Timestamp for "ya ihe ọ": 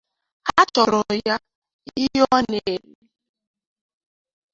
1.27-2.37